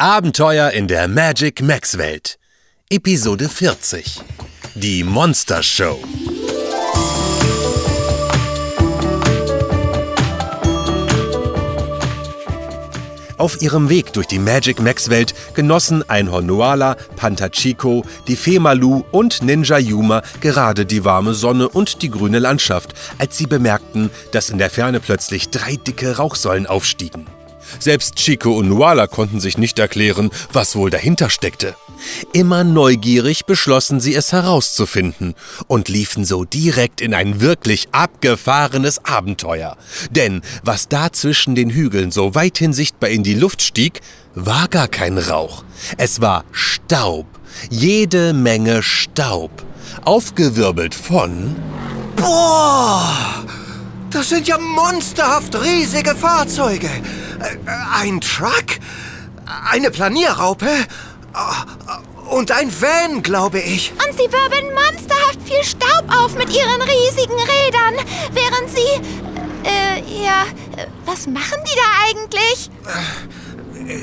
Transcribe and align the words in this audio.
Abenteuer 0.00 0.70
in 0.70 0.88
der 0.88 1.08
Magic 1.08 1.60
Max 1.60 1.98
Welt. 1.98 2.38
Episode 2.88 3.50
40. 3.50 4.22
Die 4.74 5.04
Monster 5.04 5.62
Show. 5.62 6.00
Auf 13.36 13.60
ihrem 13.60 13.90
Weg 13.90 14.14
durch 14.14 14.26
die 14.26 14.38
Magic 14.38 14.80
Max 14.80 15.10
Welt 15.10 15.34
genossen 15.52 16.08
Einhorn 16.08 16.46
Noala, 16.46 16.96
Panther 17.16 17.50
Chico, 17.50 18.02
die 18.26 18.36
Fee 18.36 18.58
Malu 18.58 19.04
und 19.10 19.42
Ninja 19.42 19.76
Yuma 19.76 20.22
gerade 20.40 20.86
die 20.86 21.04
warme 21.04 21.34
Sonne 21.34 21.68
und 21.68 22.00
die 22.00 22.10
grüne 22.10 22.38
Landschaft, 22.38 22.94
als 23.18 23.36
sie 23.36 23.46
bemerkten, 23.46 24.08
dass 24.32 24.48
in 24.48 24.56
der 24.56 24.70
Ferne 24.70 24.98
plötzlich 24.98 25.50
drei 25.50 25.76
dicke 25.76 26.16
Rauchsäulen 26.16 26.66
aufstiegen. 26.66 27.26
Selbst 27.78 28.16
Chico 28.16 28.52
und 28.52 28.68
Nuala 28.68 29.06
konnten 29.06 29.40
sich 29.40 29.58
nicht 29.58 29.78
erklären, 29.78 30.30
was 30.52 30.76
wohl 30.76 30.90
dahinter 30.90 31.30
steckte. 31.30 31.74
Immer 32.32 32.64
neugierig 32.64 33.44
beschlossen 33.44 34.00
sie 34.00 34.14
es 34.14 34.32
herauszufinden 34.32 35.34
und 35.66 35.88
liefen 35.88 36.24
so 36.24 36.44
direkt 36.44 37.00
in 37.00 37.14
ein 37.14 37.40
wirklich 37.40 37.88
abgefahrenes 37.92 39.04
Abenteuer. 39.04 39.76
Denn 40.10 40.42
was 40.62 40.88
da 40.88 41.12
zwischen 41.12 41.54
den 41.54 41.70
Hügeln 41.70 42.10
so 42.10 42.34
weithin 42.34 42.72
sichtbar 42.72 43.10
in 43.10 43.22
die 43.22 43.34
Luft 43.34 43.62
stieg, 43.62 44.00
war 44.34 44.68
gar 44.68 44.88
kein 44.88 45.18
Rauch. 45.18 45.64
Es 45.98 46.20
war 46.20 46.44
Staub. 46.52 47.26
Jede 47.68 48.32
Menge 48.32 48.82
Staub. 48.82 49.50
Aufgewirbelt 50.04 50.94
von... 50.94 51.56
Boah! 52.16 53.44
Das 54.10 54.28
sind 54.28 54.48
ja 54.48 54.58
monsterhaft 54.58 55.54
riesige 55.62 56.14
Fahrzeuge. 56.16 56.88
Äh, 56.88 57.56
Ein 57.94 58.20
Truck? 58.20 58.78
Eine 59.70 59.90
Planierraupe? 59.90 60.66
Äh, 60.66 62.28
Und 62.34 62.50
ein 62.52 62.70
Van, 62.80 63.22
glaube 63.22 63.60
ich. 63.60 63.92
Und 63.92 64.12
sie 64.16 64.30
wirbeln 64.30 64.72
monsterhaft 64.74 65.40
viel 65.44 65.62
Staub 65.64 66.04
auf 66.14 66.34
mit 66.36 66.48
ihren 66.50 66.80
riesigen 66.82 67.34
Rädern, 67.34 68.06
während 68.32 68.70
sie... 68.70 69.20
Äh, 69.64 70.24
ja, 70.24 70.44
äh, 70.76 70.86
was 71.04 71.26
machen 71.26 71.58
die 71.64 71.76
da 71.76 72.20
eigentlich? 72.20 72.70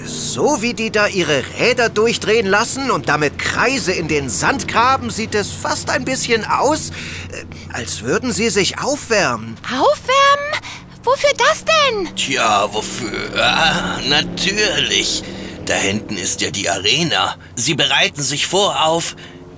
So 0.06 0.62
wie 0.62 0.74
die 0.74 0.92
da 0.92 1.08
ihre 1.08 1.44
Räder 1.60 1.90
durchdrehen 1.90 2.48
lassen 2.48 2.92
und 2.92 3.10
damit 3.10 3.38
Kreise 3.40 3.92
in 3.92 4.08
den 4.08 4.30
Sand 4.30 4.68
graben, 4.68 5.10
sieht 5.10 5.36
es 5.36 5.52
fast 5.52 5.90
ein 5.90 6.06
bisschen 6.06 6.46
aus, 6.46 6.90
äh, 6.90 7.74
als 7.74 8.02
würden 8.02 8.32
sie 8.32 8.50
sich 8.50 8.80
aufwärmen. 8.80 9.58
Aufwärmen? 9.64 10.62
Wofür 11.04 11.30
das 11.38 11.64
denn? 11.64 12.16
Tja, 12.16 12.68
wofür? 12.74 13.42
Ah, 13.42 14.00
natürlich. 14.10 15.24
Da 15.66 15.74
hinten 15.76 16.18
ist 16.18 16.42
ja 16.42 16.52
die 16.52 16.70
Arena. 16.70 17.36
Sie 17.56 17.76
bereiten 17.76 18.22
sich 18.22 18.48
vor 18.48 18.86
auf 18.86 19.16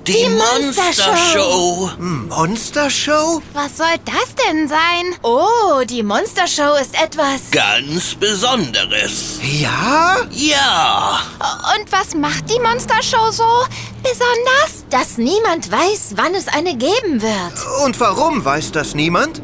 die, 0.09 0.23
Die 0.23 0.29
Monstershow. 0.29 1.91
Monstershow? 1.99 3.41
Was 3.53 3.77
soll 3.77 3.95
das 4.05 4.33
denn 4.47 4.67
sein? 4.67 5.15
Oh, 5.21 5.83
die 5.87 6.01
Monstershow 6.03 6.75
ist 6.81 6.99
etwas... 7.01 7.51
Ganz 7.51 8.15
Besonderes. 8.15 9.39
Ja? 9.43 10.17
Ja. 10.31 11.21
Und 11.75 11.91
was 11.91 12.15
macht 12.15 12.49
die 12.49 12.59
Monstershow 12.59 13.31
so 13.31 13.43
besonders? 14.01 14.85
Dass 14.89 15.17
niemand 15.17 15.71
weiß, 15.71 16.13
wann 16.15 16.33
es 16.33 16.47
eine 16.47 16.75
geben 16.75 17.21
wird. 17.21 17.83
Und 17.85 17.99
warum 17.99 18.43
weiß 18.43 18.71
das 18.71 18.95
niemand? 18.95 19.41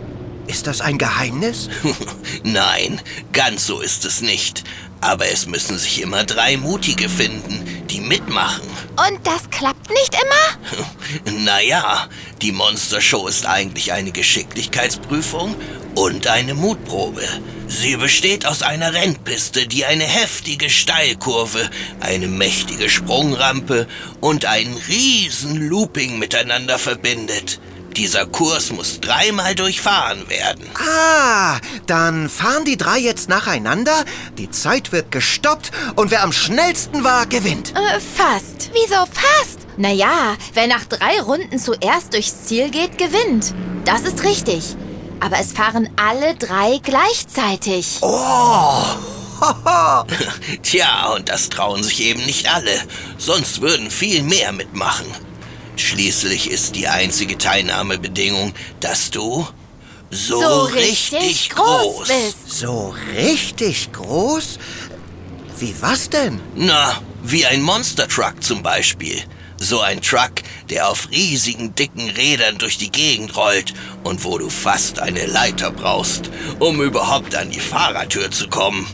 Ist 0.47 0.67
das 0.67 0.81
ein 0.81 0.97
Geheimnis? 0.97 1.69
Nein, 2.43 3.01
ganz 3.33 3.65
so 3.67 3.81
ist 3.81 4.05
es 4.05 4.21
nicht. 4.21 4.63
Aber 5.01 5.27
es 5.27 5.45
müssen 5.45 5.77
sich 5.77 6.01
immer 6.01 6.23
drei 6.23 6.57
Mutige 6.57 7.09
finden, 7.09 7.74
die 7.95 8.01
mitmachen. 8.01 8.67
Und 9.07 9.25
das 9.25 9.49
klappt 9.49 9.89
nicht 9.89 10.13
immer? 10.13 10.85
Naja, 11.45 12.09
die 12.41 12.51
Monstershow 12.51 13.27
ist 13.27 13.45
eigentlich 13.45 13.93
eine 13.93 14.11
Geschicklichkeitsprüfung 14.11 15.55
und 15.93 16.27
eine 16.27 16.55
Mutprobe. 16.55 17.23
Sie 17.67 17.95
besteht 17.95 18.45
aus 18.45 18.63
einer 18.63 18.93
Rennpiste, 18.93 19.67
die 19.67 19.85
eine 19.85 20.03
heftige 20.03 20.69
Steilkurve, 20.69 21.69
eine 21.99 22.27
mächtige 22.27 22.89
Sprungrampe 22.89 23.87
und 24.19 24.45
ein 24.45 24.75
riesen 24.87 25.69
Looping 25.69 26.17
miteinander 26.19 26.79
verbindet. 26.79 27.59
Dieser 27.95 28.25
Kurs 28.25 28.73
muss 28.73 28.99
dreimal 28.99 29.55
durchfahren 29.55 30.29
werden. 30.29 30.65
Ah, 30.77 31.59
dann 31.87 32.27
fahren 32.27 32.65
die 32.65 32.75
drei 32.75 32.97
jetzt 32.97 33.29
nacheinander, 33.29 34.03
die 34.37 34.51
Zeit 34.51 34.91
wird 34.91 35.11
gestoppt 35.11 35.71
und 35.95 36.11
wer 36.11 36.23
am 36.23 36.33
schnellsten 36.33 37.05
war, 37.05 37.25
gewinnt. 37.25 37.71
Äh, 37.71 38.01
fast. 38.01 38.71
Wieso 38.73 39.05
fast? 39.05 39.59
Naja, 39.77 40.35
wer 40.53 40.67
nach 40.67 40.83
drei 40.85 41.21
Runden 41.21 41.57
zuerst 41.57 42.13
durchs 42.13 42.43
Ziel 42.43 42.69
geht, 42.69 42.97
gewinnt. 42.97 43.53
Das 43.85 44.01
ist 44.01 44.23
richtig. 44.23 44.75
Aber 45.21 45.39
es 45.39 45.53
fahren 45.53 45.87
alle 45.95 46.35
drei 46.35 46.79
gleichzeitig. 46.83 48.01
Tja, 50.63 51.13
und 51.15 51.29
das 51.29 51.49
trauen 51.49 51.81
sich 51.81 52.01
eben 52.01 52.25
nicht 52.25 52.53
alle. 52.53 52.77
Sonst 53.17 53.61
würden 53.61 53.89
viel 53.89 54.21
mehr 54.23 54.51
mitmachen. 54.51 55.05
Schließlich 55.75 56.49
ist 56.49 56.75
die 56.75 56.87
einzige 56.87 57.37
Teilnahmebedingung, 57.37 58.53
dass 58.79 59.11
du 59.11 59.47
so, 60.11 60.39
So 60.39 60.61
richtig, 60.63 61.13
richtig 61.13 61.49
groß. 61.49 61.65
groß 61.65 62.07
bist. 62.07 62.59
So 62.59 62.95
richtig 63.15 63.91
groß? 63.91 64.59
Wie 65.59 65.75
was 65.81 66.09
denn? 66.09 66.39
Na, 66.55 67.01
wie 67.23 67.45
ein 67.45 67.61
Monster 67.61 68.07
Truck 68.07 68.41
zum 68.41 68.61
Beispiel. 68.63 69.21
So 69.57 69.79
ein 69.79 70.01
Truck, 70.01 70.33
der 70.69 70.89
auf 70.89 71.09
riesigen, 71.11 71.75
dicken 71.75 72.09
Rädern 72.09 72.57
durch 72.57 72.77
die 72.77 72.91
Gegend 72.91 73.35
rollt 73.37 73.73
und 74.03 74.23
wo 74.25 74.37
du 74.37 74.49
fast 74.49 74.99
eine 74.99 75.25
Leiter 75.25 75.71
brauchst, 75.71 76.29
um 76.59 76.81
überhaupt 76.81 77.35
an 77.35 77.49
die 77.49 77.59
Fahrertür 77.61 78.29
zu 78.31 78.47
kommen. 78.49 78.85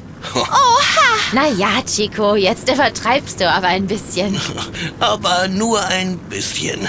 Naja, 1.33 1.81
Chico, 1.85 2.35
jetzt 2.35 2.69
übertreibst 2.69 3.39
du 3.39 3.49
aber 3.49 3.67
ein 3.67 3.87
bisschen. 3.87 4.39
Aber 4.99 5.47
nur 5.47 5.81
ein 5.83 6.17
bisschen. 6.17 6.87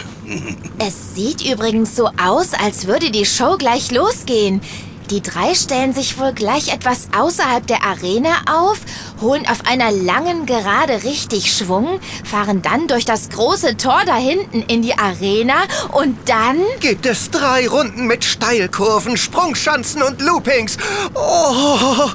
Es 0.78 1.14
sieht 1.14 1.42
übrigens 1.42 1.94
so 1.94 2.08
aus, 2.20 2.52
als 2.54 2.86
würde 2.86 3.10
die 3.10 3.26
Show 3.26 3.56
gleich 3.56 3.90
losgehen. 3.90 4.60
Die 5.10 5.22
drei 5.22 5.54
stellen 5.54 5.92
sich 5.92 6.18
wohl 6.18 6.32
gleich 6.32 6.72
etwas 6.72 7.08
außerhalb 7.16 7.66
der 7.66 7.84
Arena 7.84 8.30
auf, 8.50 8.78
holen 9.20 9.46
auf 9.48 9.66
einer 9.66 9.90
langen 9.90 10.46
Gerade 10.46 11.02
richtig 11.04 11.52
Schwung, 11.52 12.00
fahren 12.24 12.62
dann 12.62 12.88
durch 12.88 13.04
das 13.04 13.28
große 13.28 13.76
Tor 13.76 14.02
da 14.06 14.16
hinten 14.16 14.62
in 14.62 14.82
die 14.82 14.98
Arena 14.98 15.54
und 15.92 16.16
dann... 16.28 16.58
Gibt 16.80 17.06
es 17.06 17.30
drei 17.30 17.68
Runden 17.68 18.06
mit 18.06 18.24
Steilkurven, 18.24 19.16
Sprungschanzen 19.16 20.02
und 20.02 20.20
Loopings? 20.20 20.76
Oh, 21.14 22.10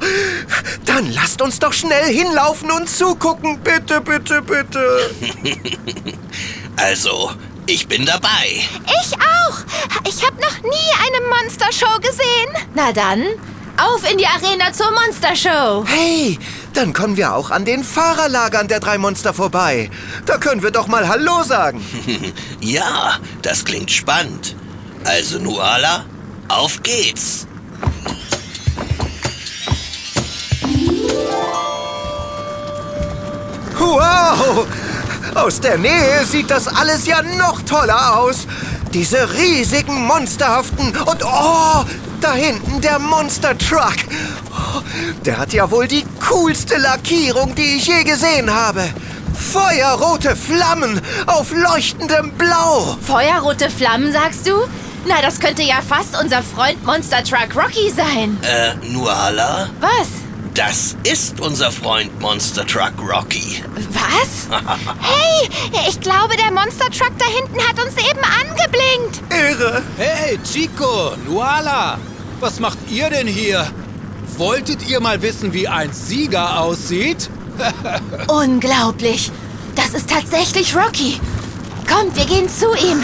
dann 0.86 1.12
lasst 1.14 1.42
uns 1.42 1.60
doch 1.60 1.74
schnell 1.74 2.06
hinlaufen 2.06 2.72
und 2.72 2.90
zugucken. 2.90 3.60
Bitte, 3.60 4.02
bitte, 4.02 4.42
bitte. 4.42 5.12
Also, 6.80 7.32
ich 7.66 7.88
bin 7.88 8.06
dabei. 8.06 8.62
Ich 8.86 9.14
auch! 9.16 9.58
Ich 10.08 10.24
habe 10.26 10.40
noch 10.40 10.62
nie 10.62 10.92
eine 11.08 11.17
Monstershow 11.58 12.00
gesehen. 12.00 12.70
Na 12.76 12.92
dann, 12.92 13.24
auf 13.78 14.10
in 14.10 14.18
die 14.18 14.28
Arena 14.28 14.72
zur 14.72 14.92
Monstershow. 14.92 15.84
Hey, 15.88 16.38
dann 16.74 16.94
kommen 16.94 17.18
wir 17.18 17.34
auch 17.34 17.50
an 17.50 17.66
den 17.66 17.84
Fahrerlagern 17.84 18.68
der 18.68 18.80
drei 18.80 18.98
Monster 18.98 19.34
vorbei. 19.34 19.90
Da 20.28 20.38
können 20.38 20.62
wir 20.62 20.72
doch 20.72 20.88
mal 20.88 21.08
Hallo 21.08 21.44
sagen. 21.44 21.84
Ja, 22.60 23.18
das 23.42 23.66
klingt 23.66 23.90
spannend. 23.90 24.56
Also, 25.04 25.40
Nuala, 25.40 26.06
auf 26.48 26.82
geht's. 26.84 27.48
Wow! 33.80 34.68
Aus 35.34 35.60
der 35.62 35.78
Nähe 35.78 36.26
sieht 36.26 36.50
das 36.52 36.68
alles 36.68 37.06
ja 37.06 37.22
noch 37.22 37.62
toller 37.62 38.20
aus. 38.20 38.48
Diese 38.94 39.34
riesigen, 39.34 40.06
monsterhaften 40.08 40.96
und 40.96 41.24
oh, 41.24 41.86
da 42.22 42.34
hinten 42.34 42.82
der 42.82 43.00
Monster 43.00 43.58
Truck. 43.58 43.96
Oh, 44.52 44.82
Der 45.26 45.38
hat 45.38 45.54
ja 45.54 45.70
wohl 45.70 45.88
die 45.88 46.04
coolste 46.30 46.78
Lackierung, 46.78 47.54
die 47.56 47.78
ich 47.78 47.88
je 47.88 48.04
gesehen 48.04 48.52
habe. 48.54 48.84
Feuerrote 49.34 50.36
Flammen 50.36 51.00
auf 51.28 51.52
leuchtendem 51.54 52.32
Blau. 52.34 52.98
Feuerrote 53.06 53.70
Flammen, 53.70 54.12
sagst 54.12 54.48
du? 54.48 54.54
Na, 55.06 55.22
das 55.22 55.40
könnte 55.40 55.62
ja 55.62 55.82
fast 55.88 56.20
unser 56.22 56.42
Freund 56.42 56.84
Monster 56.86 57.24
Truck 57.24 57.56
Rocky 57.56 57.92
sein. 57.92 58.38
Äh, 58.42 58.74
Nuala, 58.88 59.70
Was? 59.80 60.08
Das 60.58 60.96
ist 61.04 61.40
unser 61.40 61.72
Freund 61.72 62.20
Monster 62.20 62.66
Truck 62.66 62.94
Rocky. 63.00 63.64
Was? 63.92 64.48
hey, 64.50 65.50
ich 65.88 66.02
glaube, 66.02 66.36
der 66.36 66.52
Monster 66.52 66.90
Truck 66.90 67.12
da 67.20 67.26
hinten 67.26 67.60
hat 67.60 67.80
uns 67.80 67.94
eben 67.98 68.22
angeblinkt. 68.24 69.22
Irre. 69.32 69.84
Hey, 69.98 70.40
Chico, 70.44 71.16
Nuala, 71.28 72.00
was 72.40 72.60
macht 72.60 72.80
ihr 72.90 73.08
denn 73.12 73.28
hier? 73.28 73.68
Wolltet 74.38 74.88
ihr 74.90 75.00
mal 75.00 75.22
wissen, 75.22 75.54
wie 75.54 75.68
ein 75.68 75.94
Sieger 75.94 76.60
aussieht? 76.60 77.30
Unglaublich. 78.28 79.32
Das 79.76 79.94
ist 79.94 80.10
tatsächlich 80.10 80.76
Rocky. 80.76 81.20
Kommt, 81.88 82.18
wir 82.18 82.26
gehen 82.26 82.50
zu 82.50 82.74
ihm. 82.74 83.04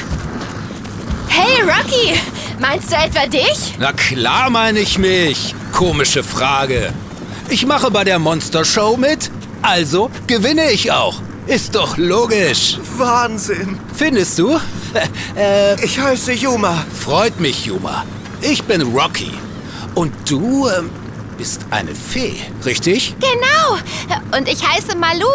Hey, 1.28 1.62
Rocky. 1.62 2.20
Meinst 2.60 2.92
du 2.92 2.96
etwa 2.96 3.28
dich? 3.28 3.76
Na 3.78 3.94
klar 3.94 4.50
meine 4.50 4.80
ich 4.80 4.98
mich. 4.98 5.54
Komische 5.72 6.24
Frage. 6.24 6.92
Ich 7.50 7.66
mache 7.66 7.92
bei 7.92 8.04
der 8.04 8.20
Monster 8.20 8.66
Show 8.66 8.98
mit, 8.98 9.30
also 9.62 10.10
gewinne 10.28 10.72
ich 10.72 10.92
auch. 10.92 11.22
Ist 11.46 11.76
doch 11.76 11.98
logisch. 11.98 12.78
Wahnsinn. 12.98 13.78
Findest 13.96 14.40
du? 14.40 14.58
äh, 15.36 15.84
Ich 15.84 16.00
heiße 16.00 16.34
Yuma. 16.34 16.86
freut 17.04 17.40
mich, 17.40 17.66
Juma. 17.66 18.06
Ich 18.42 18.64
bin 18.64 18.82
Rocky. 18.82 19.32
Und 19.94 20.14
du 20.30 20.68
ähm, 20.70 20.90
bist 21.38 21.62
eine 21.70 21.94
Fee, 21.94 22.36
richtig? 22.66 23.16
Genau. 23.20 23.78
Und 24.38 24.48
ich 24.48 24.66
heiße 24.66 24.96
Malu. 24.98 25.28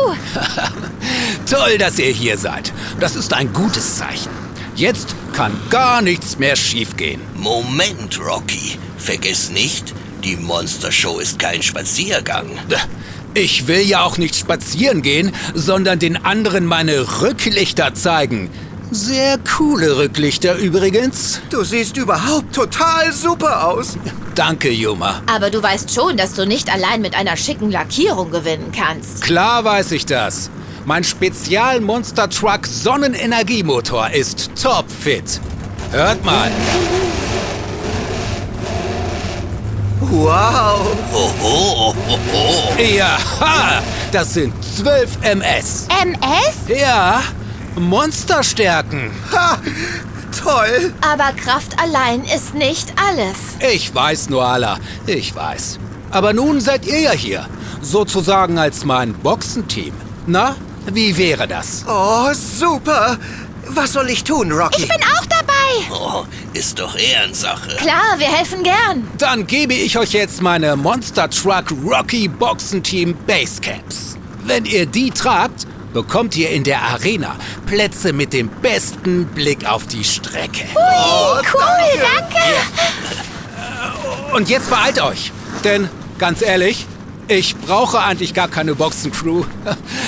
Toll, 1.51 1.79
dass 1.79 1.99
ihr 1.99 2.11
hier 2.11 2.39
seid. 2.39 2.73
Das 3.01 3.15
ist 3.15 3.33
ein 3.35 3.53
gutes 3.53 3.99
Zeichen. 3.99 4.31
Jetzt 4.75 5.15
kann 5.35 5.53
gar 5.71 6.01
nichts 6.03 6.39
mehr 6.39 6.57
schiefgehen. 6.57 7.21
Moment, 7.35 8.19
Rocky. 8.21 8.79
Vergiss 8.97 9.51
nicht, 9.51 9.95
die 10.29 10.37
Monster 10.37 10.93
Show 10.93 11.21
ist 11.21 11.39
kein 11.39 11.63
Spaziergang. 11.63 12.51
Ich 13.33 13.67
will 13.67 13.81
ja 13.81 14.03
auch 14.03 14.19
nicht 14.19 14.37
spazieren 14.37 15.01
gehen, 15.01 15.33
sondern 15.55 15.99
den 15.99 16.23
anderen 16.23 16.67
meine 16.67 17.23
Rücklichter 17.23 17.95
zeigen. 17.95 18.51
Sehr 18.91 19.39
coole 19.39 19.97
Rücklichter 19.97 20.57
übrigens. 20.57 21.41
Du 21.49 21.65
siehst 21.65 21.97
überhaupt 21.97 22.55
total 22.55 23.11
super 23.11 23.69
aus. 23.69 23.97
Danke, 24.35 24.71
Juma. 24.71 25.23
Aber 25.33 25.49
du 25.49 25.63
weißt 25.63 25.95
schon, 25.95 26.19
dass 26.19 26.35
du 26.35 26.47
nicht 26.47 26.71
allein 26.71 27.01
mit 27.01 27.17
einer 27.17 27.39
schicken 27.39 27.71
Lackierung 27.71 28.31
gewinnen 28.31 28.71
kannst. 28.77 29.23
Klar 29.23 29.65
weiß 29.65 29.93
ich 29.93 30.05
das. 30.05 30.51
Mein 30.85 31.05
Spezial-Monster 31.05 32.29
Truck 32.29 32.67
Sonnenenergiemotor 32.67 34.11
ist 34.11 34.51
topfit. 34.63 35.41
Hört 35.91 36.23
mal. 36.23 36.51
Wow. 40.11 40.97
Hoho, 41.13 41.95
hoho. 42.33 42.83
Ja, 42.83 43.19
ha, 43.41 43.83
das 44.11 44.35
sind 44.35 44.55
12 44.77 45.19
MS. 45.23 45.87
MS? 46.03 46.79
Ja, 46.81 47.21
Monsterstärken. 47.77 49.11
Ha, 49.33 49.59
toll. 50.43 50.95
Aber 51.03 51.33
Kraft 51.37 51.79
allein 51.81 52.25
ist 52.25 52.55
nicht 52.55 52.93
alles. 53.07 53.37
Ich 53.73 53.95
weiß, 53.95 54.31
Noala, 54.31 54.79
ich 55.07 55.35
weiß. 55.35 55.79
Aber 56.11 56.33
nun 56.33 56.61
seid 56.61 56.87
ihr 56.87 57.01
ja 57.01 57.13
hier. 57.13 57.47
Sozusagen 57.83 58.59
als 58.59 58.85
mein 58.85 59.13
Boxenteam. 59.13 59.93
Na, 60.27 60.57
wie 60.91 61.17
wäre 61.19 61.47
das? 61.47 61.85
Oh, 61.87 62.29
super. 62.33 63.19
Was 63.69 63.93
soll 63.93 64.09
ich 64.09 64.25
tun, 64.25 64.51
Rocky? 64.53 64.83
Ich 64.83 64.89
bin 64.89 65.03
auch 65.03 65.27
dabei. 65.69 65.97
Oh, 66.00 66.25
ist 66.53 66.79
doch 66.79 66.97
Ehrensache. 66.97 67.76
Klar, 67.76 68.19
wir 68.19 68.26
helfen 68.26 68.62
gern. 68.62 69.09
Dann 69.19 69.47
gebe 69.47 69.75
ich 69.75 69.99
euch 69.99 70.12
jetzt 70.12 70.41
meine 70.43 70.76
Monster 70.76 71.29
Truck 71.31 71.67
Rocky 71.85 72.29
Boxenteam 72.29 73.15
Basecaps. 73.26 74.17
Wenn 74.44 74.65
ihr 74.65 74.87
die 74.87 75.11
tragt, 75.11 75.67
bekommt 75.93 76.37
ihr 76.37 76.50
in 76.50 76.65
der 76.65 76.82
Arena 76.82 77.37
Plätze 77.67 78.12
mit 78.12 78.32
dem 78.32 78.49
besten 78.49 79.26
Blick 79.26 79.69
auf 79.69 79.87
die 79.87 80.05
Strecke. 80.05 80.65
cool, 80.75 82.00
danke. 82.00 82.38
Und 84.35 84.49
jetzt 84.49 84.71
beeilt 84.71 85.00
euch, 85.00 85.32
denn 85.64 85.88
ganz 86.19 86.43
ehrlich, 86.43 86.87
ich 87.29 87.56
brauche 87.56 88.00
eigentlich 88.00 88.32
gar 88.35 88.49
keine 88.49 88.75
Boxencrew. 88.75 89.44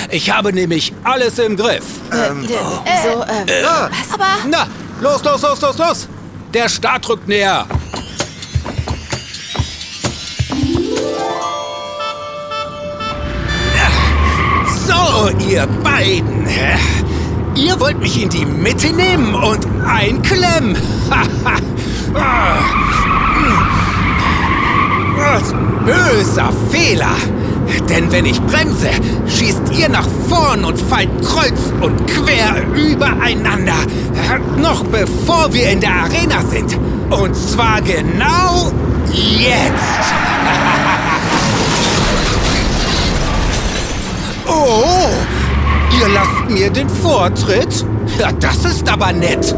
Ich 0.09 0.29
habe 0.31 0.51
nämlich 0.51 0.91
alles 1.03 1.39
im 1.39 1.55
Griff. 1.55 1.85
so, 2.11 2.17
äh, 2.17 3.63
was? 3.63 4.13
Aber 4.13 4.25
Na, 4.49 4.67
los, 5.01 5.23
los, 5.23 5.41
los, 5.41 5.61
los, 5.61 5.77
los! 5.77 6.07
Der 6.53 6.69
Start 6.69 7.09
rückt 7.09 7.27
näher. 7.27 7.65
So, 14.87 15.29
ihr 15.49 15.67
beiden. 15.83 16.47
Ihr 17.55 17.79
wollt 17.79 17.99
mich 17.99 18.21
in 18.21 18.29
die 18.29 18.45
Mitte 18.45 18.91
nehmen 18.93 19.33
und 19.33 19.65
einklemmen. 19.85 20.75
Was 25.17 25.53
böser 25.85 26.51
Fehler. 26.69 27.15
Denn 27.89 28.11
wenn 28.11 28.25
ich 28.25 28.41
bremse, 28.41 28.89
schießt 29.27 29.71
ihr 29.77 29.89
nach 29.89 30.07
vorn 30.29 30.63
und 30.63 30.79
fallt 30.79 31.09
kreuz 31.23 31.73
und 31.81 32.07
quer 32.07 32.55
übereinander. 32.75 33.75
Noch 34.57 34.83
bevor 34.85 35.51
wir 35.53 35.69
in 35.69 35.81
der 35.81 35.93
Arena 35.93 36.41
sind. 36.49 36.77
Und 37.09 37.35
zwar 37.35 37.81
genau 37.81 38.71
jetzt. 39.11 40.11
Oh, 44.53 45.09
ihr 45.97 46.09
lasst 46.09 46.49
mir 46.49 46.69
den 46.69 46.89
Vortritt? 46.89 47.85
Ja, 48.19 48.31
das 48.33 48.65
ist 48.65 48.87
aber 48.89 49.13
nett. 49.13 49.55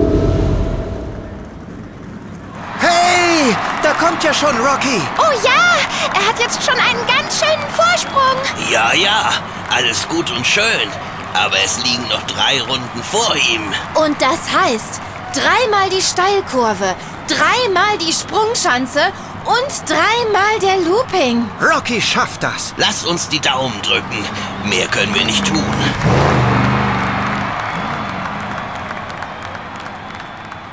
Hey, 2.79 3.55
da 3.93 4.05
kommt 4.05 4.23
ja 4.23 4.33
schon 4.33 4.55
Rocky. 4.57 5.01
Oh 5.17 5.45
ja, 5.45 5.77
er 6.13 6.27
hat 6.27 6.39
jetzt 6.39 6.63
schon 6.63 6.75
einen 6.75 7.05
ganz 7.07 7.39
schönen 7.39 7.63
Vorsprung. 7.75 8.71
Ja, 8.71 8.93
ja, 8.93 9.31
alles 9.75 10.07
gut 10.07 10.31
und 10.31 10.45
schön. 10.45 10.89
Aber 11.33 11.55
es 11.63 11.83
liegen 11.83 12.07
noch 12.09 12.21
drei 12.23 12.61
Runden 12.61 13.03
vor 13.03 13.35
ihm. 13.35 13.61
Und 13.95 14.21
das 14.21 14.39
heißt, 14.55 15.01
dreimal 15.33 15.89
die 15.89 16.01
Steilkurve, 16.01 16.95
dreimal 17.27 17.97
die 17.99 18.13
Sprungschanze 18.13 19.01
und 19.45 19.89
dreimal 19.89 20.59
der 20.61 20.77
Looping. 20.85 21.49
Rocky 21.61 22.01
schafft 22.01 22.43
das. 22.43 22.73
Lass 22.77 23.03
uns 23.03 23.29
die 23.29 23.39
Daumen 23.39 23.81
drücken. 23.81 24.25
Mehr 24.65 24.87
können 24.87 25.13
wir 25.13 25.25
nicht 25.25 25.45
tun. 25.45 26.52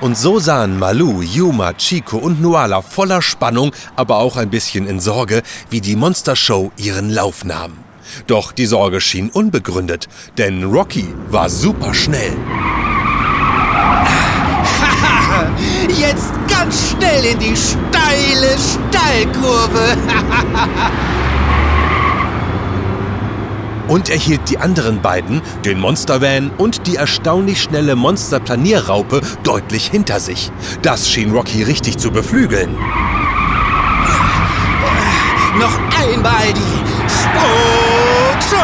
Und 0.01 0.17
so 0.17 0.39
sahen 0.39 0.79
Malu, 0.79 1.21
Yuma, 1.21 1.75
Chico 1.75 2.17
und 2.17 2.41
Nuala 2.41 2.81
voller 2.81 3.21
Spannung, 3.21 3.73
aber 3.97 4.17
auch 4.17 4.39
ein 4.39 4.49
bisschen 4.49 4.87
in 4.87 4.99
Sorge, 4.99 5.43
wie 5.69 5.83
die 5.83 5.95
Monster 5.95 6.37
Show 6.37 6.73
ihren 6.79 7.11
Lauf 7.11 7.45
nahm. 7.45 7.73
Doch 8.27 8.53
die 8.53 8.65
Sorge 8.65 9.03
schien 9.03 9.29
unbegründet, 9.29 10.09
denn 10.39 10.65
Rocky 10.65 11.07
war 11.29 11.51
super 11.51 11.93
schnell. 11.93 12.33
Jetzt 15.99 16.33
ganz 16.49 16.91
schnell 16.91 17.25
in 17.27 17.39
die 17.39 17.55
steile 17.57 18.57
Steilkurve. 18.59 19.97
Und 23.91 24.09
er 24.09 24.17
hielt 24.17 24.49
die 24.49 24.59
anderen 24.59 25.03
beiden, 25.03 25.43
den 25.65 25.81
Monstervan 25.81 26.53
und 26.59 26.87
die 26.87 26.95
erstaunlich 26.95 27.61
schnelle 27.61 27.97
Monsterplanierraupe, 27.97 29.21
deutlich 29.43 29.89
hinter 29.89 30.21
sich. 30.21 30.53
Das 30.81 31.11
schien 31.11 31.33
Rocky 31.33 31.65
richtig 31.65 31.99
zu 31.99 32.13
beflügeln. 32.13 32.73
Noch 35.59 35.77
einmal 36.01 36.53
die 36.53 36.79
Sprungschanze. 37.11 38.61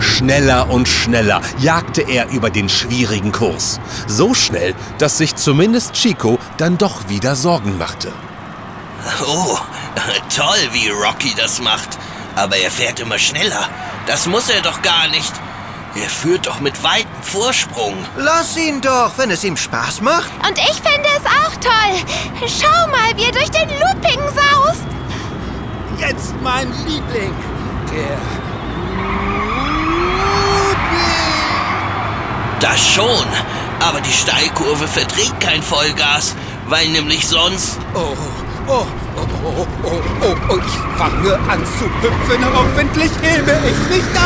Schneller 0.00 0.68
und 0.68 0.88
schneller 0.88 1.40
jagte 1.60 2.02
er 2.02 2.28
über 2.30 2.50
den 2.50 2.68
schwierigen 2.68 3.30
Kurs. 3.30 3.78
So 4.08 4.34
schnell, 4.34 4.74
dass 4.98 5.18
sich 5.18 5.36
zumindest 5.36 5.92
Chico 5.92 6.40
dann 6.56 6.76
doch 6.76 7.08
wieder 7.08 7.36
Sorgen 7.36 7.78
machte. 7.78 8.10
Oh, 9.24 9.56
toll, 10.34 10.68
wie 10.72 10.88
Rocky 10.88 11.34
das 11.36 11.60
macht. 11.60 11.98
Aber 12.36 12.56
er 12.56 12.70
fährt 12.70 13.00
immer 13.00 13.18
schneller. 13.18 13.68
Das 14.06 14.26
muss 14.26 14.48
er 14.48 14.60
doch 14.62 14.82
gar 14.82 15.08
nicht. 15.08 15.32
Er 15.94 16.08
führt 16.08 16.46
doch 16.46 16.60
mit 16.60 16.82
weitem 16.84 17.22
Vorsprung. 17.22 17.96
Lass 18.16 18.56
ihn 18.56 18.80
doch, 18.80 19.12
wenn 19.16 19.30
es 19.30 19.42
ihm 19.42 19.56
Spaß 19.56 20.00
macht. 20.02 20.30
Und 20.48 20.56
ich 20.56 20.76
finde 20.76 21.08
es 21.16 21.26
auch 21.26 21.56
toll. 21.60 22.48
Schau 22.48 22.86
mal, 22.88 23.16
wie 23.16 23.24
er 23.24 23.32
durch 23.32 23.50
den 23.50 23.68
Looping 23.68 24.20
saust. 24.28 24.86
Jetzt 25.98 26.34
mein 26.42 26.72
Liebling, 26.86 27.34
der 27.92 28.18
Das 32.60 32.86
schon. 32.86 33.26
Aber 33.80 34.00
die 34.02 34.12
Steilkurve 34.12 34.86
verträgt 34.86 35.40
kein 35.40 35.62
Vollgas, 35.62 36.36
weil 36.66 36.88
nämlich 36.88 37.26
sonst... 37.26 37.78
Oh, 37.94 38.14
oh, 38.68 38.86
oh, 39.16 39.26
oh, 39.44 39.66
oh, 39.84 40.00
oh, 40.22 40.36
oh, 40.48 40.58
ich 40.58 40.98
fange 40.98 41.34
an 41.48 41.64
zu 41.78 41.84
hüpfen, 42.02 42.44
hoffentlich 42.54 43.10
hebe 43.22 43.52
ich 43.66 43.96
mich 43.96 44.04
da. 44.14 44.20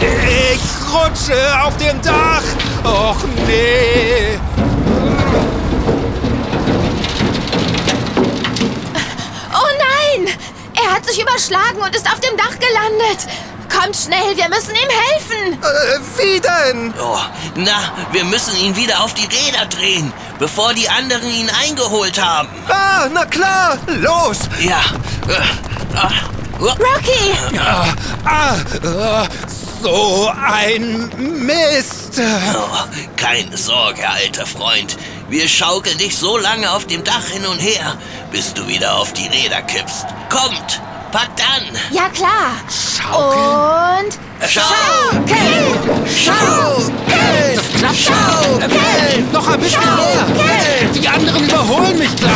Ich 0.00 0.60
rutsche 0.92 1.62
auf 1.62 1.76
dem 1.76 2.00
Dach 2.02 2.42
Och 2.84 3.16
nee. 3.46 4.38
Oh 9.52 9.70
nein! 9.78 10.28
Er 10.74 10.94
hat 10.94 11.04
sich 11.04 11.20
überschlagen 11.20 11.80
und 11.82 11.94
ist 11.94 12.10
auf 12.10 12.20
dem 12.20 12.36
Dach 12.36 12.56
gelandet. 12.58 13.26
Kommt 13.80 13.96
schnell, 13.96 14.36
wir 14.36 14.48
müssen 14.48 14.74
ihm 14.74 14.88
helfen. 14.90 15.62
Äh, 15.62 16.00
wie 16.16 16.40
denn? 16.40 16.94
Oh, 17.00 17.18
na, 17.54 17.92
wir 18.10 18.24
müssen 18.24 18.56
ihn 18.56 18.74
wieder 18.74 19.04
auf 19.04 19.14
die 19.14 19.26
Räder 19.26 19.66
drehen, 19.66 20.12
bevor 20.40 20.74
die 20.74 20.88
anderen 20.88 21.30
ihn 21.30 21.48
eingeholt 21.64 22.20
haben. 22.20 22.48
Ah, 22.68 23.08
na 23.12 23.24
klar, 23.24 23.78
los! 24.00 24.40
Ja. 24.60 24.80
Äh, 25.28 25.96
ah, 25.96 26.10
oh, 26.58 26.64
Rocky! 26.64 27.58
Ah, 28.24 28.56
äh, 28.82 29.28
so 29.80 30.28
ein 30.28 31.08
Mist. 31.46 32.20
oh, 32.54 32.78
keine 33.16 33.56
Sorge, 33.56 34.08
alter 34.08 34.46
Freund. 34.46 34.96
Wir 35.28 35.46
schaukeln 35.46 35.98
dich 35.98 36.16
so 36.18 36.36
lange 36.36 36.72
auf 36.72 36.86
dem 36.86 37.04
Dach 37.04 37.28
hin 37.28 37.46
und 37.46 37.58
her, 37.58 37.96
bis 38.32 38.54
du 38.54 38.66
wieder 38.66 38.96
auf 38.96 39.12
die 39.12 39.28
Räder 39.28 39.62
kippst. 39.62 40.06
Kommt, 40.30 40.80
packt 41.10 41.40
an. 41.40 41.62
Ja 41.90 42.08
klar. 42.08 42.56
Schaukeln? 42.68 44.04
Und 44.04 44.18
Schaukeln! 44.48 46.06
Schaukeln! 46.06 47.56
Das 47.56 47.68
klappt 47.78 47.96
schon. 47.96 48.62
Äh, 48.62 49.18
noch 49.32 49.48
ein 49.48 49.60
bisschen 49.60 49.96
mehr. 49.96 50.88
Die 50.94 51.08
anderen 51.08 51.44
überholen 51.48 51.98
mich 51.98 52.14
gleich. 52.16 52.32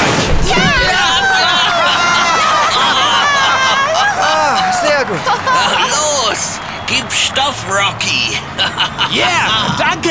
Ah, 4.21 4.73
sehr 4.85 5.05
gut. 5.05 5.19
Los, 6.31 6.59
gib 6.87 7.13
Stoff, 7.13 7.65
Rocky. 7.69 8.39
Yeah, 9.13 9.75
danke. 9.79 10.11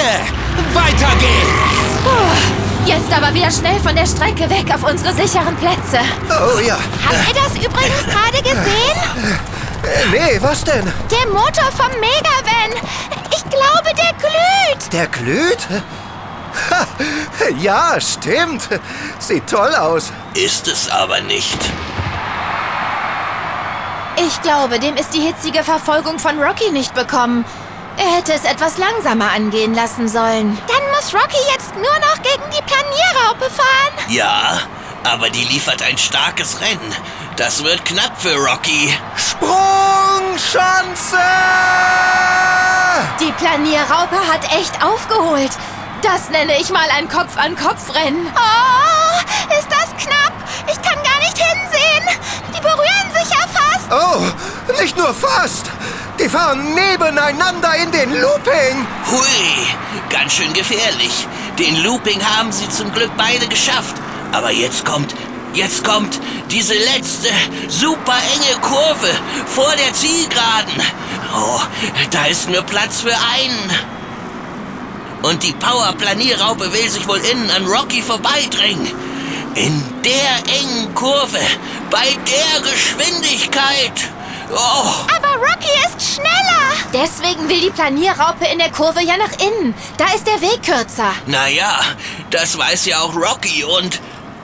Jetzt 2.92 3.14
aber 3.14 3.34
wieder 3.34 3.50
schnell 3.50 3.80
von 3.80 3.96
der 3.96 4.06
Strecke 4.06 4.50
weg 4.50 4.66
auf 4.74 4.84
unsere 4.84 5.14
sicheren 5.14 5.56
Plätze. 5.56 6.00
Oh 6.30 6.60
ja. 6.60 6.78
Habt 7.06 7.30
ihr 7.30 7.34
das 7.42 7.54
übrigens 7.56 8.04
gerade 8.06 8.44
gesehen? 8.44 9.42
Äh, 9.82 10.06
nee, 10.12 10.38
was 10.42 10.62
denn? 10.66 10.92
Der 11.10 11.32
Motor 11.32 11.72
vom 11.72 11.90
Megavan. 12.02 12.86
Ich 13.34 13.44
glaube, 13.50 13.96
der 13.98 14.14
glüht. 14.20 14.92
Der 14.94 15.08
glüht? 15.08 15.68
Ha, 16.70 16.86
ja, 17.60 17.98
stimmt. 18.02 18.68
Sieht 19.20 19.48
toll 19.48 19.74
aus. 19.74 20.12
Ist 20.34 20.68
es 20.68 20.90
aber 20.90 21.22
nicht. 21.22 21.58
Ich 24.18 24.42
glaube, 24.42 24.80
dem 24.80 24.98
ist 24.98 25.14
die 25.14 25.22
hitzige 25.22 25.64
Verfolgung 25.64 26.20
von 26.20 26.38
Rocky 26.42 26.72
nicht 26.72 26.94
bekommen. 26.94 27.46
Er 27.98 28.16
hätte 28.18 28.34
es 28.34 28.44
etwas 28.46 28.78
langsamer 28.78 29.32
angehen 29.32 29.74
lassen 29.74 30.08
sollen. 30.08 30.58
Dann 30.68 30.82
muss 30.96 31.14
Rocky 31.14 31.38
jetzt 31.54 31.76
nur 31.76 31.84
noch 31.84 32.22
gegen 32.24 32.50
die 32.50 32.62
Planierraupe 32.64 33.50
fahren. 33.50 33.94
Ja, 34.10 34.60
aber 35.04 35.30
die 35.30 35.44
liefert 35.44 35.82
ein 35.84 35.98
starkes 35.98 36.62
Rennen. 36.62 36.96
Das 37.38 37.64
wird 37.64 37.86
knapp 37.86 38.20
für 38.20 38.36
Rocky. 38.36 38.94
Sprungschanze! 39.16 41.18
Die 43.20 43.32
Planierraupe 43.34 44.16
hat 44.32 44.44
echt 44.54 44.82
aufgeholt. 44.84 45.52
Das 46.02 46.30
nenne 46.30 46.60
ich 46.60 46.70
mal 46.70 46.88
ein 46.98 47.08
Kopf-an-Kopf-Rennen. 47.08 48.32
Oh, 48.36 49.20
ist 49.60 49.68
das 49.70 49.90
knapp. 50.04 50.34
Ich 50.68 50.82
kann 50.82 51.02
gar 51.04 51.20
nicht 51.20 51.38
hinsehen. 51.38 52.04
Die 52.56 52.62
berühren 52.62 53.12
sich 53.14 53.30
ja 53.30 53.46
fast. 53.48 53.92
Oh, 53.92 54.26
nicht 54.82 54.98
nur 54.98 55.14
fast. 55.14 55.70
Die 56.22 56.30
fahren 56.30 56.76
nebeneinander 56.76 57.76
in 57.78 57.92
den 57.92 58.12
Looping. 58.12 58.88
Hui, 59.10 59.68
ganz 60.12 60.34
schön 60.34 60.54
gefährlich. 60.54 61.28
Den 61.58 61.82
Looping 61.84 62.22
haben 62.24 62.52
sie 62.52 62.70
zum 62.70 62.94
Glück 62.94 63.10
beide 63.18 63.48
geschafft. 63.48 63.96
Aber 64.32 64.52
jetzt 64.52 64.86
kommt, 64.86 65.16
jetzt 65.56 65.84
kommt 65.84 66.20
diese 66.52 66.76
letzte 66.76 67.30
super 67.68 68.18
enge 68.36 68.62
Kurve 68.62 69.10
vor 69.48 69.74
der 69.76 69.94
Zielgeraden. 69.94 70.74
Oh, 71.34 71.62
da 72.12 72.26
ist 72.26 72.50
nur 72.50 72.62
Platz 72.62 73.02
für 73.02 73.16
einen. 73.34 73.72
Und 75.24 75.42
die 75.42 75.54
Power-Planierraupe 75.54 76.72
will 76.72 76.90
sich 76.90 77.08
wohl 77.08 77.20
innen 77.20 77.50
an 77.50 77.66
Rocky 77.66 78.04
vorbeidrängen. 78.04 78.92
In 79.56 79.84
der 80.04 80.54
engen 80.56 80.94
Kurve, 80.94 81.40
bei 81.90 82.06
der 82.06 82.62
Geschwindigkeit. 82.62 84.12
Oh, 84.54 85.21
Rocky 85.42 85.74
ist 85.88 86.16
schneller. 86.16 86.62
Deswegen 86.94 87.50
will 87.50 87.60
die 87.62 87.72
Planierraupe 87.72 88.46
in 88.52 88.60
der 88.60 88.72
Kurve 88.72 89.02
ja 89.02 89.16
nach 89.18 89.34
innen. 89.46 89.74
Da 89.98 90.06
ist 90.14 90.28
der 90.28 90.42
Weg 90.42 90.62
kürzer. 90.64 91.12
naja, 91.26 91.80
das 92.30 92.58
weiß 92.58 92.86
ja 92.86 93.00
auch 93.00 93.16
Rocky. 93.16 93.64
Und 93.64 94.00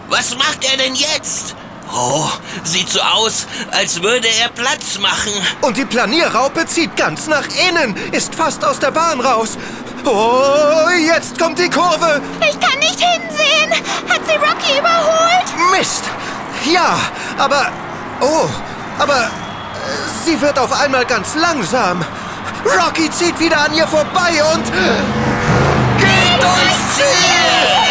was 0.10 0.36
macht 0.38 0.64
er 0.64 0.78
denn 0.78 0.96
jetzt? 0.96 1.56
Oh, 1.94 2.28
sieht 2.64 2.90
so 2.90 3.00
aus, 3.00 3.48
als 3.72 4.02
würde 4.02 4.28
er 4.42 4.50
Platz 4.50 4.98
machen. 5.00 5.32
Und 5.62 5.78
die 5.78 5.86
Planierraupe 5.86 6.66
zieht 6.66 6.96
ganz 6.98 7.28
nach 7.28 7.46
innen, 7.70 7.96
ist 8.12 8.36
fast 8.36 8.64
aus 8.66 8.80
der 8.80 8.92
Bahn 8.92 9.22
raus. 9.22 9.58
Oh, 10.04 10.90
jetzt 11.06 11.40
kommt 11.40 11.60
die 11.60 11.70
Kurve. 11.70 12.22
Ich 12.42 12.60
kann 12.60 12.80
nicht 12.80 13.00
hinsehen. 13.00 13.72
Hat 14.10 14.22
sie 14.26 14.36
Rocky 14.36 14.80
überholt? 14.80 15.72
Mist. 15.78 16.04
Ja, 16.66 16.98
aber... 17.38 17.72
Oh, 18.22 18.48
aber 19.00 19.30
sie 20.26 20.40
wird 20.42 20.58
auf 20.60 20.72
einmal 20.82 21.06
ganz 21.06 21.36
langsam. 21.36 22.04
Rocky 22.66 23.10
zieht 23.10 23.40
wieder 23.40 23.60
an 23.60 23.74
ihr 23.74 23.88
vorbei 23.88 24.44
und... 24.54 24.66
Geht 25.98 26.42
durchs 26.42 26.96
Ziel! 26.96 27.87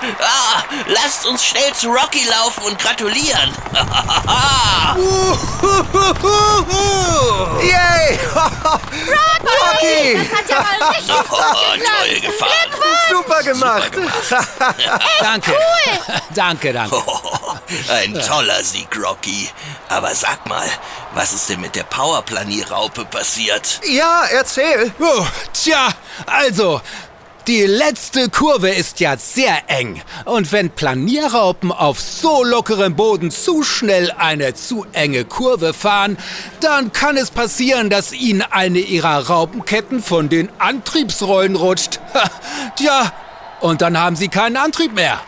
ah, 0.20 0.62
lasst 0.86 1.26
uns 1.26 1.44
schnell 1.44 1.72
zu 1.74 1.88
Rocky 1.90 2.24
laufen 2.28 2.62
und 2.64 2.78
gratulieren. 2.78 3.52
Yay! 7.62 8.18
Rocky! 9.44 10.18
Das 10.18 10.38
hat 10.38 10.48
ja 10.48 10.56
mal 10.60 10.88
richtig 10.94 11.14
Oh, 11.14 11.22
gut 11.22 11.38
toll 11.38 11.78
geklappt. 11.78 12.22
gefahren. 12.22 12.70
Super 13.10 13.42
gemacht! 13.42 13.92
Danke. 15.20 15.52
danke, 16.34 16.72
danke. 16.72 16.96
Oh, 16.96 17.56
ein 17.90 18.14
toller 18.26 18.62
Sieg, 18.62 18.88
Rocky. 19.02 19.50
Aber 19.88 20.14
sag 20.14 20.46
mal, 20.46 20.66
was 21.14 21.32
ist 21.32 21.48
denn 21.48 21.60
mit 21.60 21.74
der 21.76 21.84
Powerplanierraupe 21.84 23.04
passiert? 23.06 23.80
Ja, 23.88 24.24
erzähl. 24.30 24.92
Oh, 24.98 25.26
tja, 25.52 25.88
also, 26.26 26.80
die 27.46 27.62
letzte 27.62 28.28
Kurve 28.28 28.70
ist 28.70 29.00
ja 29.00 29.16
sehr 29.16 29.68
eng. 29.68 30.00
Und 30.24 30.52
wenn 30.52 30.70
Planierraupen 30.70 31.72
auf 31.72 32.00
so 32.00 32.44
lockerem 32.44 32.94
Boden 32.94 33.30
zu 33.30 33.62
schnell 33.62 34.12
eine 34.16 34.54
zu 34.54 34.86
enge 34.92 35.24
Kurve 35.24 35.74
fahren, 35.74 36.16
dann 36.60 36.92
kann 36.92 37.16
es 37.16 37.30
passieren, 37.30 37.90
dass 37.90 38.12
ihnen 38.12 38.42
eine 38.42 38.78
ihrer 38.78 39.28
Raupenketten 39.28 40.02
von 40.02 40.28
den 40.28 40.48
Antriebsrollen 40.58 41.56
rutscht. 41.56 42.00
Tja, 42.76 43.12
und 43.60 43.82
dann 43.82 43.98
haben 43.98 44.16
sie 44.16 44.28
keinen 44.28 44.56
Antrieb 44.56 44.94
mehr. 44.94 45.20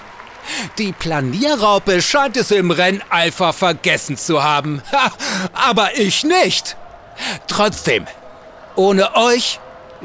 Die 0.79 0.93
Planierraupe 0.93 2.03
scheint 2.03 2.37
es 2.37 2.51
im 2.51 2.71
Renneifer 2.71 3.53
vergessen 3.53 4.17
zu 4.17 4.43
haben. 4.43 4.83
Ha, 4.93 5.11
aber 5.53 5.99
ich 5.99 6.23
nicht. 6.23 6.77
Trotzdem, 7.49 8.07
ohne 8.77 9.17
euch 9.17 9.59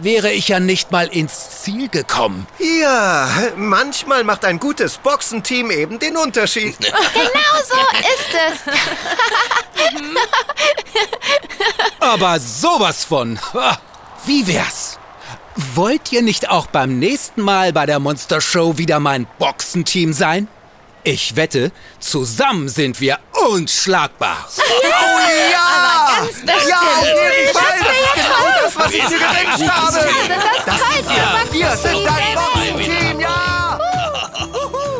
wäre 0.03 0.31
ich 0.31 0.47
ja 0.47 0.59
nicht 0.59 0.91
mal 0.91 1.07
ins 1.07 1.61
Ziel 1.61 1.89
gekommen. 1.89 2.47
Ja, 2.59 3.27
manchmal 3.55 4.23
macht 4.23 4.45
ein 4.45 4.59
gutes 4.59 4.97
Boxenteam 4.97 5.71
eben 5.71 5.99
den 5.99 6.17
Unterschied. 6.17 6.77
Genau 7.13 7.63
so 7.67 7.79
ist 7.99 8.35
es. 8.47 8.73
Aber 11.99 12.39
sowas 12.39 13.03
von. 13.03 13.39
Ha, 13.53 13.77
Wie 14.25 14.47
wär's? 14.47 14.97
Wollt 15.75 16.11
ihr 16.11 16.21
nicht 16.21 16.49
auch 16.49 16.67
beim 16.67 16.99
nächsten 16.99 17.41
Mal 17.41 17.73
bei 17.73 17.85
der 17.85 17.99
Monster 17.99 18.39
Show 18.41 18.77
wieder 18.77 18.99
mein 18.99 19.27
Boxenteam 19.39 20.13
sein? 20.13 20.47
Ich 21.03 21.35
wette, 21.35 21.71
zusammen 21.99 22.69
sind 22.69 22.99
wir 23.01 23.19
unschlagbar. 23.49 24.47
Oh 24.57 24.61
ja! 25.51 26.27
Ja, 26.67 26.81
auf 26.81 27.05
jeden 27.05 27.53
Fall! 27.53 28.48
Das 28.79 28.91
Das 28.91 29.01
das, 29.01 29.09
was 29.09 29.09
ich 29.09 29.09
mir 29.09 29.19
gewünscht 29.19 29.71
habe! 29.71 29.95
Wir 29.95 30.23
sind 30.23 30.43
das 30.65 30.79
tollste 30.79 31.53
Wir 31.53 31.77
sind 31.77 32.05
dein 32.05 32.33
Boxenteam 32.35 33.19
ja! 33.19 33.79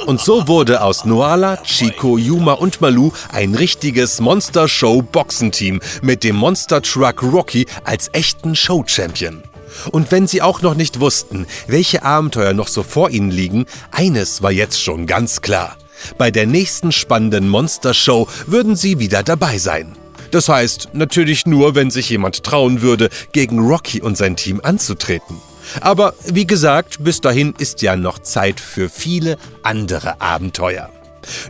Und 0.06 0.20
so 0.20 0.48
wurde 0.48 0.82
aus 0.82 1.06
Noala, 1.06 1.58
Chico, 1.58 2.18
Yuma 2.18 2.54
und 2.54 2.82
Malu 2.82 3.12
ein 3.32 3.56
richtiges 3.56 4.20
Monster 4.20 4.68
Show 4.68 5.02
Boxenteam 5.02 5.80
mit 6.02 6.24
dem 6.24 6.36
Monster 6.36 6.82
Truck 6.82 7.24
Rocky 7.24 7.68
als 7.84 8.10
echten 8.12 8.56
Show 8.56 8.84
Champion. 8.86 9.44
Und 9.92 10.12
wenn 10.12 10.28
sie 10.28 10.42
auch 10.42 10.62
noch 10.62 10.74
nicht 10.74 11.00
wussten, 11.00 11.46
welche 11.68 12.04
Abenteuer 12.04 12.54
noch 12.54 12.68
so 12.68 12.84
vor 12.84 13.12
ihnen 13.12 13.32
liegen, 13.32 13.66
eines 13.92 14.42
war 14.42 14.52
jetzt 14.52 14.82
schon 14.82 15.06
ganz 15.06 15.42
klar. 15.42 15.78
Bei 16.18 16.32
der 16.32 16.48
nächsten 16.48 16.92
spannenden 16.92 17.48
Monster 17.48 17.94
Show 17.94 18.28
würden 18.48 18.76
sie 18.76 19.00
wieder 19.00 19.24
dabei 19.24 19.58
sein. 19.58 19.96
Das 20.32 20.50
heißt 20.50 20.90
natürlich 20.94 21.46
nur, 21.46 21.76
wenn 21.76 21.92
sich 21.92 22.10
jemand 22.10 22.44
trauen 22.44 22.82
würde, 22.82 23.10
gegen 23.32 23.60
Rocky 23.60 24.02
und 24.02 24.18
sein 24.18 24.36
Team 24.36 24.62
anzutreten. 24.64 25.38
Aber 25.82 26.14
wie 26.26 26.48
gesagt, 26.48 27.04
bis 27.04 27.22
dahin 27.22 27.54
ist 27.58 27.82
ja 27.82 27.96
noch 27.96 28.20
Zeit 28.20 28.60
für 28.60 28.90
viele 28.90 29.38
andere 29.64 30.22
Abenteuer. 30.22 30.90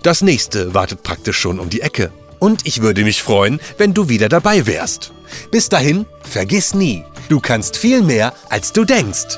Das 0.03 0.21
nächste 0.21 0.74
wartet 0.74 1.03
praktisch 1.03 1.38
schon 1.38 1.59
um 1.59 1.69
die 1.69 1.81
Ecke. 1.81 2.12
Und 2.39 2.65
ich 2.65 2.81
würde 2.81 3.03
mich 3.03 3.21
freuen, 3.21 3.59
wenn 3.77 3.93
du 3.93 4.09
wieder 4.09 4.29
dabei 4.29 4.65
wärst. 4.65 5.12
Bis 5.51 5.69
dahin, 5.69 6.05
vergiss 6.21 6.74
nie, 6.74 7.03
du 7.27 7.39
kannst 7.39 7.77
viel 7.77 8.01
mehr, 8.01 8.33
als 8.50 8.74
du 8.74 8.86
denkst. 8.86 9.38